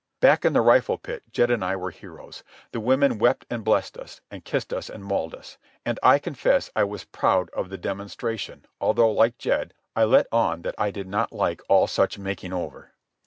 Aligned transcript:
Back 0.19 0.45
in 0.45 0.53
the 0.53 0.61
rifle 0.61 0.97
pit 0.97 1.21
Jed 1.31 1.51
and 1.51 1.63
I 1.63 1.75
were 1.75 1.91
heroes. 1.91 2.43
The 2.71 2.79
women 2.79 3.19
wept 3.19 3.45
and 3.51 3.63
blessed 3.63 3.97
us, 3.99 4.19
and 4.31 4.43
kissed 4.43 4.73
us 4.73 4.89
and 4.89 5.03
mauled 5.05 5.35
us. 5.35 5.59
And 5.85 5.99
I 6.01 6.17
confess 6.17 6.71
I 6.75 6.83
was 6.85 7.03
proud 7.03 7.51
of 7.51 7.69
the 7.69 7.77
demonstration, 7.77 8.65
although, 8.79 9.11
like 9.11 9.37
Jed, 9.37 9.75
I 9.95 10.05
let 10.05 10.25
on 10.31 10.63
that 10.63 10.73
I 10.75 10.89
did 10.89 11.05
not 11.07 11.31
like 11.31 11.61
all 11.69 11.85
such 11.85 12.17
making 12.17 12.51
over. 12.51 12.93